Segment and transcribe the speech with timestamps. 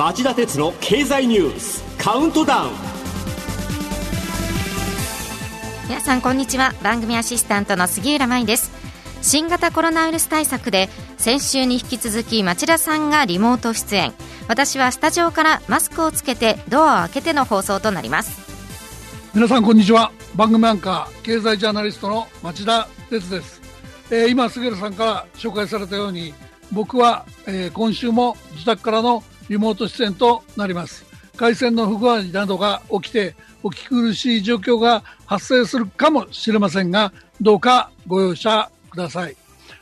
[0.00, 2.70] 町田鉄の経済ニュースカウントダウン。
[5.88, 6.72] 皆さんこんにちは。
[6.82, 8.72] 番組アシスタントの杉浦舞です。
[9.20, 14.14] 新型コロナウイルス対策で先週に引き続き町田さんがリモート出演。
[14.48, 18.40] 私はスタジオからマスクをつけてドアを開けての放送となります。
[19.34, 20.12] 皆さんこんにちは。
[20.34, 23.60] 番組アンカー経済ジャーナリストの町田哲です、
[24.10, 26.32] えー、今杉浦さんから紹介されたように
[26.72, 31.04] 僕は、えー、今週も自宅からのリモート出演となります。
[31.36, 39.36] 回線の不具合などが起きてお聞き苦しい状況が発生するかもしれませんがどうかご容赦ください。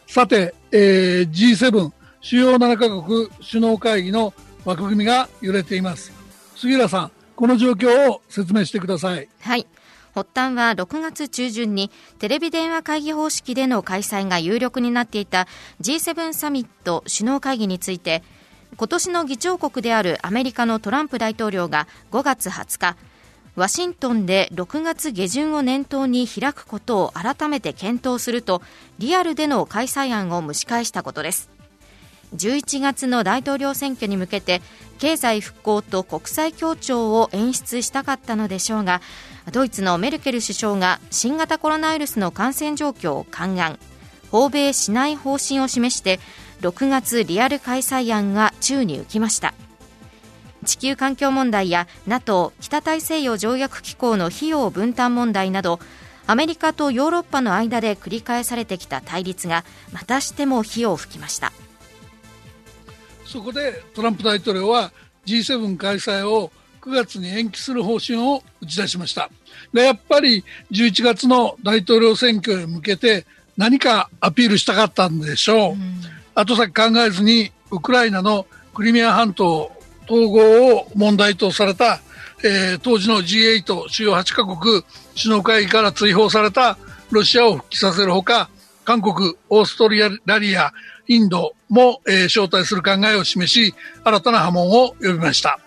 [0.06, 1.92] さて、えー、G7
[2.22, 4.32] 主要7カ国首脳会議の
[4.64, 6.12] 枠組みが揺れています。
[6.56, 9.28] 杉浦さんこの状況を説明してください。
[9.40, 9.66] はい。
[10.14, 15.46] 発端は6月中旬にテレビ電話会議方式での開催が有力になっていた
[15.82, 18.22] G7 サミット首脳会議について
[18.78, 22.96] 今年の議長国であるアメリカのトランプ大統領が5月20日
[23.56, 28.62] ワシントンで6月下旬を念頭に開くことを改めて検討すると
[29.00, 31.50] リアルでの開催案を蒸し返したことです。
[32.36, 34.62] 11月の大統領選挙に向けて
[34.98, 39.00] 経済復興と国際協調を演出したかったのでしょうが
[39.50, 43.76] ドイツのメルケル首相が新型コロナウイルスの感染状況を勘案。
[44.30, 46.20] 訪米しない方針を示して
[46.60, 49.54] 6月リアル開催案が宙に浮きました。
[50.64, 55.78] 地球環境問題や NATO= 北大西洋条約機構の費用分担問題など
[56.26, 61.52] アメリカとヨーロッパの間で繰り返されてきた対立がまたしても火を吹きました。
[63.24, 64.92] そこでトランプ大統領は
[65.26, 69.30] G7 開催を9月に延期する方針を打ち出しました。
[69.72, 76.00] でやっぱり11月の大統領選挙へ向けて何かアピールしたかったんでしょう、うん、
[76.38, 79.72] 後先考えずにウクライナのクリミア半島
[80.08, 82.00] 統合を問題とされた、
[82.44, 84.82] えー、当時の G8 主要8カ国
[85.20, 86.78] 首脳会議から追放された
[87.10, 88.50] ロシアを復帰させるほか
[88.84, 90.72] 韓国、オーストリアラリア、
[91.08, 95.60] インドも、えー、招待する考えを示し、新たな波紋を呼びました。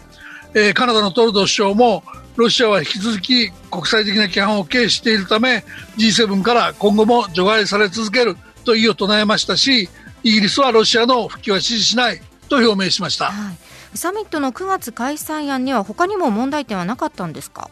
[0.56, 2.04] えー、カナダのトルドー首相も、
[2.36, 5.64] ロシアは引き続き国際的な規範を軽視しているため、
[6.00, 8.36] G7 から今後も除外され続ける
[8.66, 9.88] と異を唱えましたし、
[10.24, 13.26] イギリスはロシアの復帰は支持しないと表明しました。
[13.32, 17.70] はい、サミットの9月開催案には他にも問題点はなかったんですか？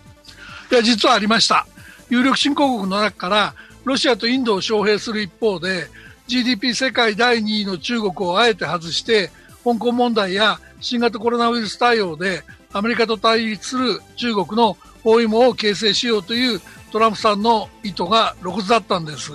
[0.72, 1.68] いや、実はありました。
[2.10, 3.56] 有力新興国の中から
[3.86, 5.88] ロシアとインドを招聘する一方で、
[6.28, 9.32] GDP 世界第2位の中国をあえて外して、
[9.64, 16.62] 香港問題や新型コロナウイルス対応でアメリカと対立する中国の包囲網を形成しようという
[16.92, 19.34] トランプさんの意図が露骨だったんです。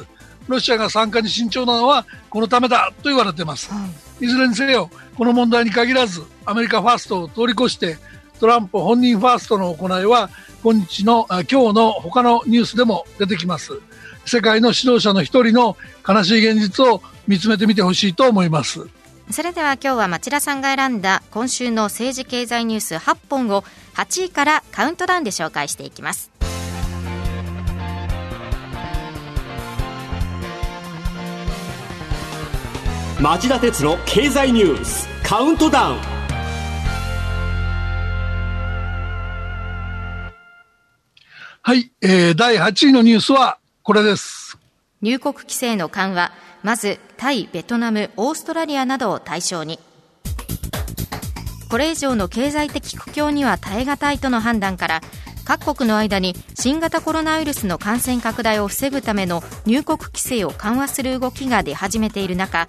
[0.48, 3.70] ロシアが参加に慎重なのはこのためだと言われています。
[4.20, 7.96] いずれにせよ、この問題に限らず、アメリカファーストを通り越して、
[8.40, 10.30] トランプ本人ファーストの行いは、
[10.62, 13.80] 今日の、今日の他のニュースでも出てきます。
[14.26, 18.86] 世界の指導者の一人の悲しい現実を見つめてみてほしいと思います
[19.30, 26.30] それでは今日は町田さんが選んだ今週の政治経済ニュース8本を8位からカウントダウンで紹介していきます
[33.20, 35.98] 町田鉄の経済ニュースカウントダウン
[41.62, 44.58] はい、えー、第8位のニュースはこれです。
[45.00, 46.32] 入国規制の緩和、
[46.64, 49.78] まずタイ、ベトナム、オーストラリアなどを対象に。
[51.70, 55.00] これ以上の経済的苦境には耐え難いとの判断から、
[55.44, 62.66] 各国の間に新型コロナウイルスの感染拡大を防ぐための入国規制を緩和する動きが出始めている中、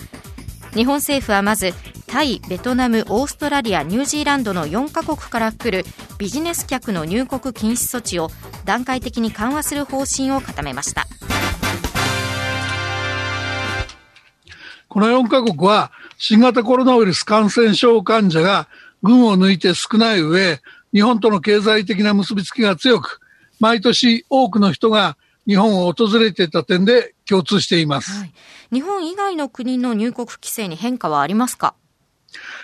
[0.76, 1.74] 日本政府はまず
[2.06, 5.86] タイ、ベトナム、オーストラリア、ニュージーランドの4カ国から来る
[6.18, 8.30] ビジネス客の入国禁止措置を
[8.66, 11.08] 段階的に緩和する方針を固めました。
[14.90, 18.68] この4カ国は新型コロナウイルス感染症患者が
[19.02, 20.60] 群を抜いて少ない上、
[20.94, 23.22] 日本との経済的な結びつきが強く、
[23.62, 25.16] 毎年多くの人が
[25.48, 28.34] 日本を訪れていた点で共通しています、はい、
[28.72, 31.76] 日本以外の国の入国規制に変化はありますか？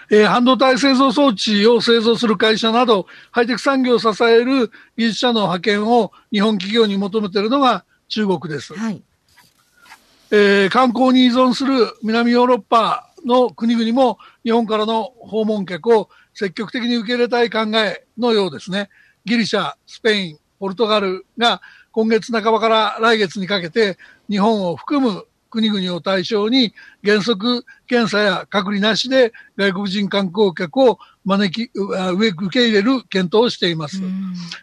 [0.10, 8.74] えー、半導体製造装置を製造する会社など、ハイテク産業を支える技術者の派遣を日本企業に求めているのが中国です。
[8.74, 9.02] はい、
[10.32, 18.90] えー、観光に依存する南ヨーロッパの国々も日本からの訪問客を積極的に受け入れたい考えのようですね。
[19.24, 23.98] ギリシャ、スペイン、ポルトガルが今月半ばから来月にかけて
[24.30, 26.74] 日本を含む国々を対象に
[27.04, 34.02] 原則検査や隔離なしで外国人観光客を招き、受け入れる検討をしています。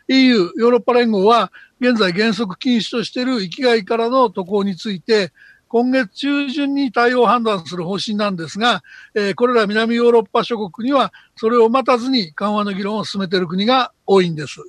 [0.09, 5.33] EU、ヨーロッパ連合は、現在原則禁止としている域外からの渡航について、
[5.69, 8.83] 今月中旬に対応判断する方針なんですが、
[9.15, 14.61] えー、これら南ヨーロッパ諸国には、それを待たずに緩和の議論を進めている国が多いんです。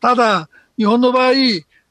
[0.00, 1.32] ただ、日本の場合、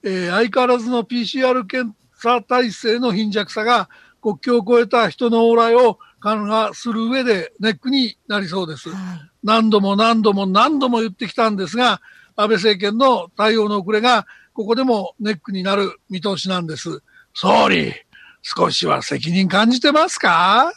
[0.06, 3.90] えー、相変わらずの PCR 検査体制の貧弱さが
[4.22, 8.90] 国境を越えた人の往来を緩和する上でネックになりそうです。
[8.90, 8.98] はい、
[9.44, 12.02] 何度も何度も何度も言ってきたんですが、
[12.36, 17.02] 安倍政権の対応の遅れがここでもネックになる見通しなんです。
[17.34, 17.94] 総理、
[18.42, 20.72] 少しは責任感じてますか？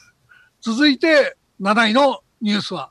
[0.60, 2.90] 続いて7位のニュースは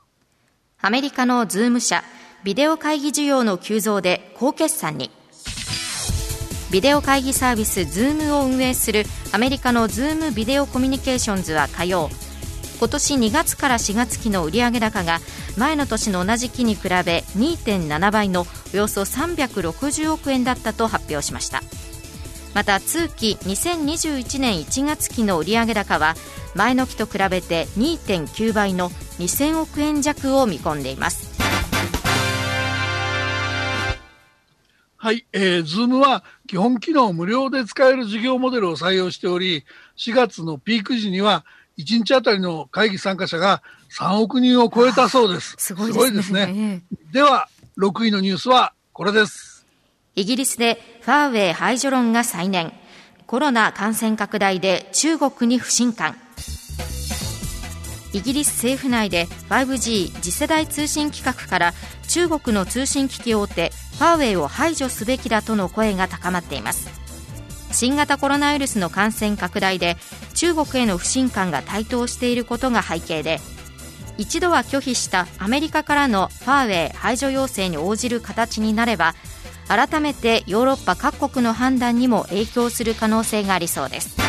[0.80, 2.02] アメリカのズーム社
[2.44, 5.10] ビデオ会議需要の急増で好決算に
[6.70, 12.10] ビデオ会議サービス Zoom を運営するアメリカの Zoom ビデオコミュニケーションズは火曜。
[12.78, 15.18] 今年2月から4月期の売上高が
[15.56, 21.62] 前の年の同じ期に比べ2.7倍のおよそ360億円だったと発表しました。
[22.54, 26.14] また通期2021年1月期の売上高は
[26.54, 31.27] 前の期と比べて2.9倍の2000億円弱を見込んでいます。
[35.08, 39.64] はい、えー、ズームは基本機能無料で使える事業モデルを採用しており、
[39.96, 41.46] 4月のピーク時には
[41.78, 43.62] 1日あたりの会議参加者が
[43.98, 45.54] 3億人を超えたそうです。
[45.56, 46.82] すごいですね。
[47.10, 49.64] では、6位のニュースはこれです。
[50.14, 52.74] イギリスでファーウェイ排除論が再燃。
[53.26, 56.18] コロナ感染拡大で中国に不信感。
[58.18, 61.72] イギリス政府内で 5G 次世代通信規格から
[62.08, 66.88] 中国の通信機器大手ファーウェイを排除すべきだとの声が高まっています。
[67.70, 69.96] 新型コロナウイルスの感染拡大で
[70.34, 73.38] 中国への不信感が台頭していることが背景で
[74.16, 79.14] 一度は拒否したアメリカからのファーウェイ排除要請に応じる形になれば
[79.68, 84.27] 改めてヨーロッパ各国の判断にも影響する可能性がありそうです。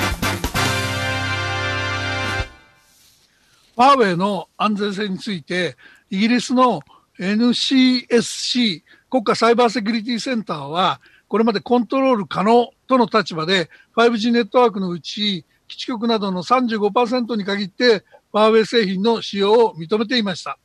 [3.79, 5.77] ファーウェイの安全性について
[6.09, 6.81] イギリスの
[7.17, 10.99] NCSC 国家サイバーセキュリティセンターは
[11.29, 18.03] これまでコントロール可能との立場で 5G ネットワークのうち基地局などの35%に限って
[18.33, 20.59] ファーウェイ製品の使用を認めていました。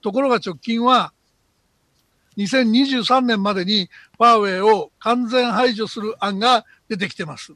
[0.00, 1.12] ところが直近は
[2.36, 7.54] 2023年までにファーウェイを完全排除する案が出てきてます。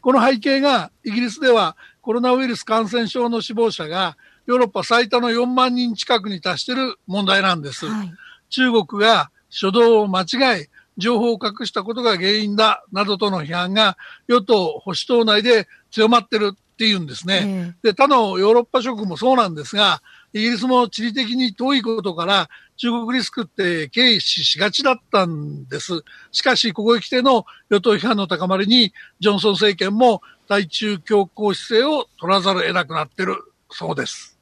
[0.00, 4.16] この背景がイギリスではコロナウイルス感染症の死亡者が
[4.46, 7.86] ヨーロッパ最多の4万人近くに達している問題なんです。
[7.86, 8.12] はい、
[8.48, 10.66] 中国が初動を間違い、
[10.96, 13.96] 情報を隠したことが原因だ、などとの批判が
[14.26, 17.74] 与党・保守党内で強まってるっていうんですね。
[17.82, 20.00] で、他のヨーロッパ諸国もそうなんですが、
[20.38, 26.04] イギリスも地理的に遠いことから中国リスクって軽視しがちだったんです。
[26.30, 33.36] しかし、ここへ来ての与党批判の高まりに、ジョンソン政権も対中強硬姿勢を取らざるを得なくなってる
[33.70, 34.38] そうです。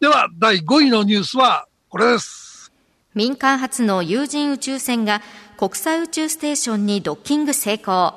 [0.00, 2.72] では、第5位のニュースはこれです。
[3.14, 5.22] 民間初の有人宇宙船が
[5.56, 8.14] 国際宇宙ステーションにドッキング成功。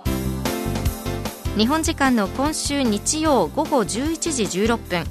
[1.58, 5.06] 日本時間の今週日曜午後11時16分、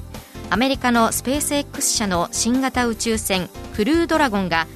[0.49, 4.69] アメリカのスペース X 社の新型宇宙船クルードラゴンが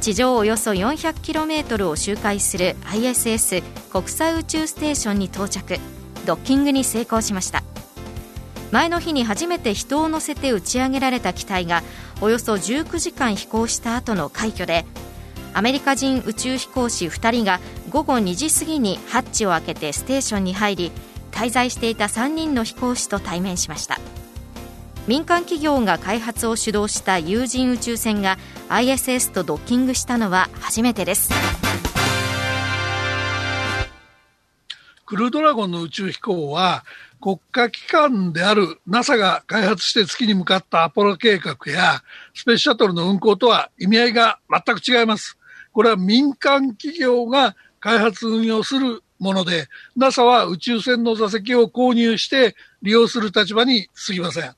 [0.00, 5.78] 地上およそ 400km を周回する ISS 国際宇宙ステーションに到着。
[6.24, 7.62] ドッキングに成功しました。
[8.70, 11.82] 前の日に初めて人を乗せて打ち上げられた機体が
[12.20, 14.84] およそ19時間飛行した後の快挙で
[15.54, 20.92] アメリカ人宇宙飛行士2人が午後2時過ぎにハッチを開けてステーションに入り
[21.30, 23.98] 滞在していた3人の飛行士と対面しました。
[25.08, 28.36] 民間企業が開発を主導した有人宇宙船が
[28.68, 31.30] ISS とドッキングしたのは初めてです
[35.06, 36.84] クルードラゴンの宇宙飛行は
[37.22, 42.02] 国家機関である NASA が開発して月に向かったアポロ計画や
[42.34, 45.38] スペースシャトルの運航とは意味合いが全く違います。
[45.72, 54.54] これは民間企業が開発運用するもので、NASA は宇宙船の座席を購入して利用する立場に過ぎません。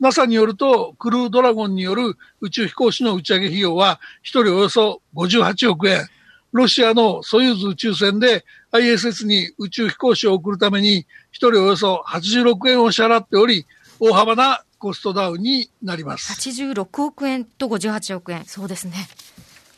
[0.00, 6.06] NASA によると、クルードラゴンによる宇宙飛行士の打ち上げ費用は、1人およそ58億円。
[6.52, 13.66] ロシアのソユーズ宇宙船で ISS に宇宙飛行士を送るために、1人およそ86円を支払っており、
[13.98, 16.32] 大幅なコストダウンになります。
[16.32, 19.08] 86億円と58億円、そうですね。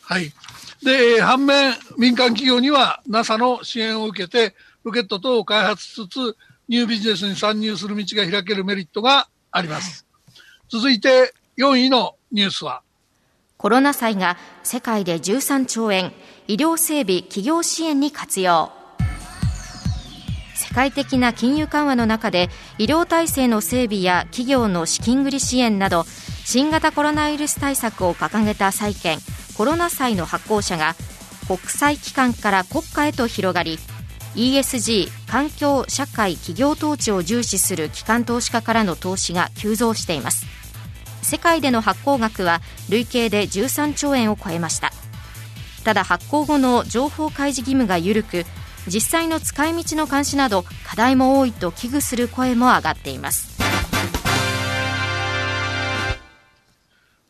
[0.02, 0.32] はい。
[0.82, 6.36] で、反面、民間企業には NASA の支援を受けて、ロケット等を開発しつつ、
[6.68, 10.07] ニュービジネスに参入する道が開けるメリットがあります。
[10.70, 12.82] 続いて4位のニュースは？
[13.56, 16.12] コロナ債が世界で13兆円、
[16.46, 18.70] 医療整備、企業支援に活用。
[20.54, 26.04] 世界的な金融緩和の中で医療体制の整備や企業の資金繰り支援など
[26.44, 29.18] 新型コロナウイルス対策を掲げた債券
[29.56, 30.94] コロナ債の発行者が
[31.46, 33.78] 国際機関から国家へと広がり
[34.38, 40.46] ESG 環境社会企業統治を重視する機関投資家からの投資が急増しています。
[41.22, 44.92] 世界での発行額は累計で13兆円を超えました。
[45.84, 48.44] ただ発行後の情報開示義務が緩く
[48.86, 53.58] 実際の使い道の監視など課題も多いと危惧する声も上がっています。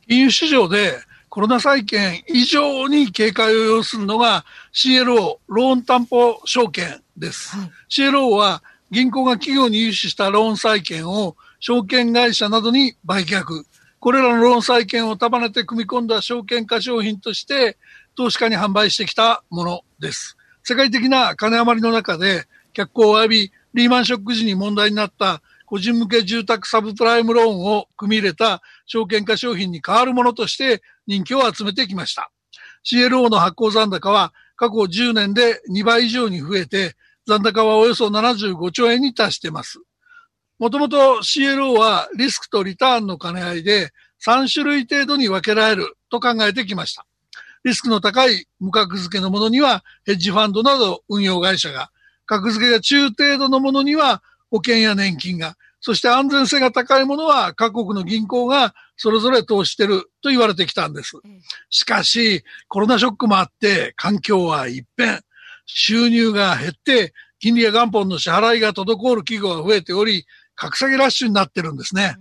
[0.07, 7.57] 金融市場でコロナ債券以上に警戒を要するのが CLO、ローン担保証券です。
[7.57, 13.65] はい、CLO は銀行が企業に融資したローン債券を証券会社などに売却。
[14.01, 17.77] これらのローン債券を束ねて組み込んだ証券化商品として
[18.17, 20.37] 投資家に販売してきたものです。
[20.63, 32.31] 世界的な金余りの中で脚光を浴び、リーマンショック時に問題になった個人向け住宅サブプライムローンを組み入れた証券化商品に変わるものとして人気を集めてきました。
[32.91, 36.95] CLO の発行残高は過去10年で2倍以上に増えて、
[37.27, 39.79] 残高はおよそ75兆円に達しています。
[40.59, 43.91] もともと CLO はリスクとリターンの兼ね合いで
[44.27, 47.05] 3種類程度に分けられると考えてきました。
[47.63, 51.91] リスクの高い無格付けのものにはヘッジファンドなど運用会社が、
[52.25, 61.13] 格付けが中程度のものには保険や年金が、そして安全性が高いものは各国の銀行がそれぞれ投資してると言われてきたんです。
[61.71, 65.21] しかし、コロナショックもあって環境は一変。
[65.67, 70.27] 収入が減って、金利や元本の支払いが滞る企業が増えており、
[70.57, 72.17] 格下げラッシュになってるんですね。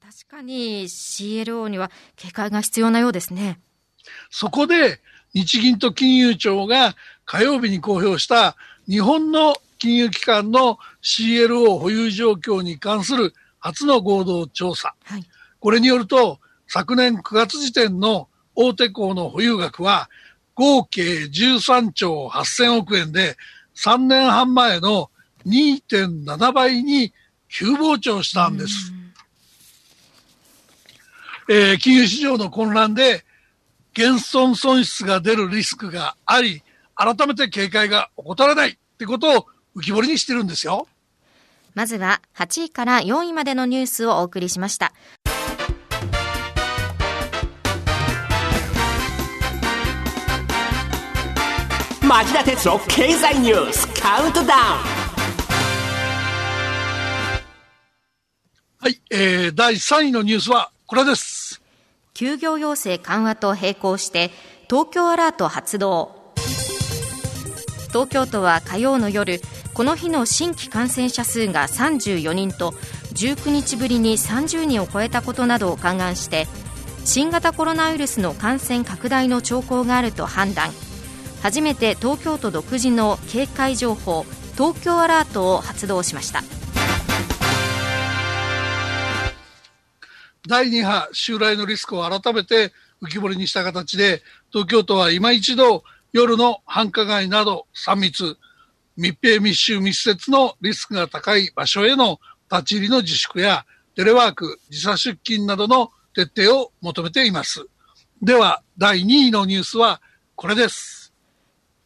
[0.00, 3.58] 確かに CLO には警戒が必要なようですね。
[4.30, 5.00] そこで
[5.34, 8.56] 日銀と金融庁が火曜日に公表した
[8.88, 14.94] 日本の金融機関の CLO 保有状況に関する初の合同調査。
[15.02, 15.24] はい、
[15.58, 20.08] これによると、昨年9月時点の大手行の保有額は
[20.54, 23.36] 合計13兆8000億円で、
[23.74, 25.10] 3年半前の
[25.46, 27.12] 2.7倍に
[27.48, 28.92] 急膨張したんです。
[31.50, 33.24] えー、金融市場の混乱で
[33.94, 36.62] 減損損失が出るリスクがあり、
[36.94, 40.86] 改めて警戒が怠らないってことを浮き彫りにしてるんですよ。
[41.74, 44.92] まずは8位から4位までのニュースをお送りしました。
[52.02, 55.02] 町田鉄道経済ニュースカウントダウン
[58.80, 61.62] はい、えー、第3位のニュースはこれです。
[62.12, 64.30] 休業要請緩和と並行して
[64.68, 66.34] 東京アラート発動
[67.88, 69.40] 東京都は火曜の夜
[69.74, 72.72] この日の新規感染者数が34人と
[73.14, 76.46] 19日ぶりに30人を超えたことなどを勘案して
[77.04, 80.70] 新型コロナウイルスの感染拡大の兆候があると判断。
[81.42, 84.24] 初めて東京都独自の警戒情報
[84.56, 86.42] 東京アラートを発動しました。
[90.46, 98.36] 第2波襲来のリスクを改めて浮き彫りにした形で東京都は今一度夜の繁華街など3密
[98.96, 102.20] 密閉密集密接のリスクが高い場所への
[102.50, 103.64] 立ち入りの自粛や
[103.96, 107.66] テレワーク、時差出勤などの徹底を求めています。
[108.22, 110.00] では、第2位のニュースは
[110.36, 111.12] これです。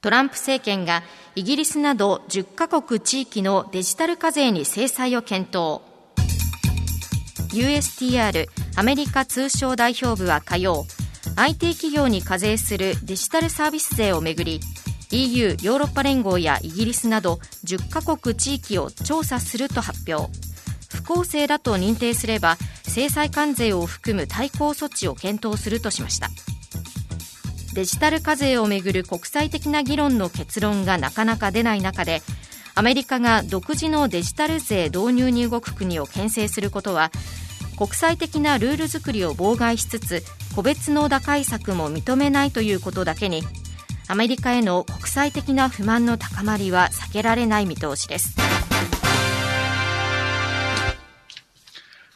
[0.00, 1.02] トランプ政権が
[1.34, 5.82] イギリスなど10カ国地域のデジタル課税に制裁を検討。
[7.52, 8.46] USTR
[8.76, 10.84] アメリカ通商代表部は火曜
[11.36, 14.60] IT 企業に課税するデジタルサービス税をめぐり
[15.10, 20.30] EU= ヨーロッパ連合やイギリスなど10カ国地域を調査すると発表。
[20.88, 26.28] 不公正だと認定すれば制裁関税を含む対抗措置を検討するとしました。
[27.76, 32.22] デジタル課税をめぐる国際的な議論の結論がなかなか出ない中で
[32.74, 37.10] アメリカが独自のデジタル税導入に動く国を牽制することは
[37.76, 40.22] 国際的なルール作りを妨害しつつ
[40.54, 43.42] 個別の打開策も認めないということだけに
[44.08, 48.36] アメリカへの国際的な不満の高まりは避けられない見通しです。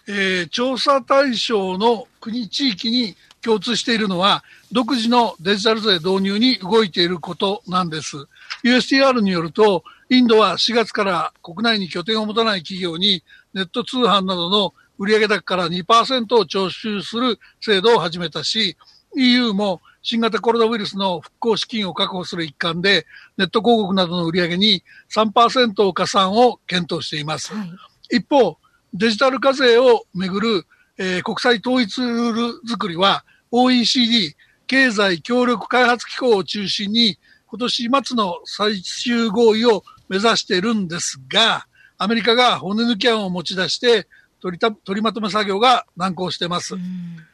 [0.07, 8.17] えー、調査対象の国地域に共通しているのは独自のデジタル税導入に動いていることなんです。
[8.65, 13.23] USTR によるとインドは4月から国内に拠点を持たない企業に
[13.55, 18.77] ネット通販などの売上高から2%を徴収する制度を始めたし、
[19.17, 24.83] EU も新型コロナウイルスの復興資金を確保する一環で、ネット広告などの売り上げに
[25.15, 27.55] 3%を加算を検討しています。
[27.55, 28.57] はい、一方、
[28.95, 30.67] デジタル課税をめぐる、
[30.99, 34.35] えー、国際統一ルール作りは OECD
[34.67, 41.67] 経済協力開発機構を中心に今年末の最終合意を目指しているんですが、
[41.99, 44.07] アメリカが骨抜き案を持ち出して
[44.41, 46.77] 取りた取りまとめ作業が難航しています。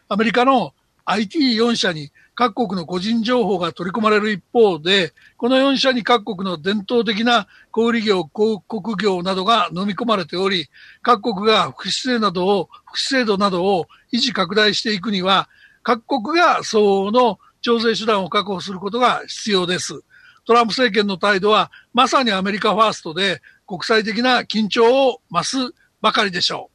[0.08, 0.72] アメリカの
[1.06, 10.68] IT4 社に各国の個人情報が取り込まれる一方で、この4社に各国の伝統的な小売業、広告業などが飲み込まれており、
[11.00, 15.48] 各国が福祉制などを、福祉制度などを維持拡大していくには、
[15.82, 20.02] 各国が相応の調整手段を確保することが必要です。
[20.44, 26.70] トランプ政権の態度はまさにアメリカファーストで国際的な緊張を増すばかりでしょ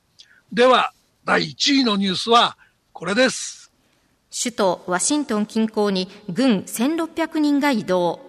[0.51, 0.55] う。
[0.55, 0.91] では、
[1.23, 2.57] 第1位のニュースは
[2.93, 3.60] これです。
[4.33, 8.21] 首都ワシントン近郊に軍1600人が移動。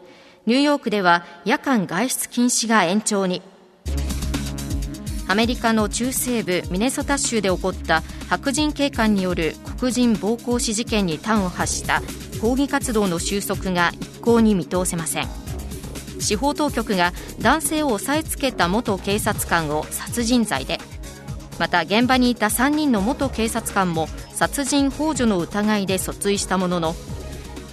[0.47, 3.41] ニューヨークでは夜間外出禁止が延長に。
[5.29, 12.03] アメリカの中西部ミネソタ州で起こった白人警官による黒人暴行死事件に端を発した
[12.41, 15.29] 抗議活動の収束が一向に見通せません。
[16.19, 20.81] 司法当局が男性を押さえつけた元警察官を殺人罪で。
[21.61, 24.09] また現場にいた3人の元警察官も
[24.43, 26.97] 殺人幇助の疑いで訴追したものの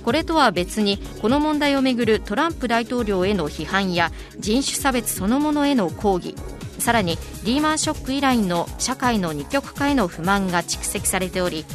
[0.06, 6.36] これとは別にこの問題をめぐるトランプ大統領への批判や人種差別そのものへの抗議
[6.78, 11.66] さらにリーマンショック以来の社会の二極化への不満が蓄積されており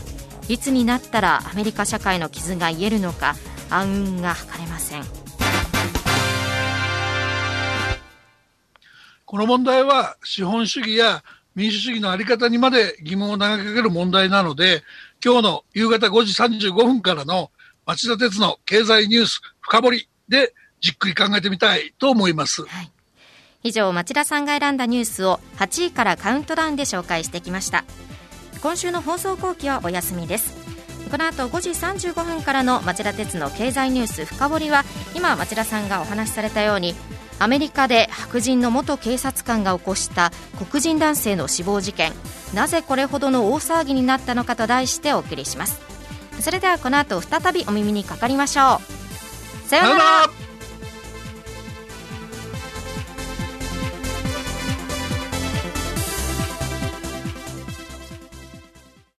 [0.47, 3.35] いつになったらアメリカ社会の傷が癒えるのか
[3.71, 5.25] 暗雲が図れません。
[9.35, 11.25] この問題は資本主義や
[11.55, 14.83] 民主主義のあり方にまで疑問を投げかける問題なので、
[15.25, 17.51] 今日の夕方5時35分からの
[17.87, 22.63] 町田鉄の経済ニュース深掘りでじっくり考えてみたいと思います。
[22.63, 22.91] はい、
[23.63, 27.85] 以上、町田さんが選んだニュースを8位からカウントダウンで紹介してきました。
[28.63, 30.65] 今週の放送後期はお休みです。
[31.11, 36.95] この後5時35分からの町田鉄の経済ニュース深掘りは今町田さんがお話しされたように
[37.39, 40.31] アメリカで白人の元警察官が起こした
[40.71, 42.13] 黒人男性の死亡事件。
[42.55, 45.81] なぜこれほどの大騒ぎになったのかと題してお送りします。
[46.41, 48.81] それではこの後再びお耳にかかりましょ
[49.67, 49.69] う。
[49.69, 50.54] さようなら。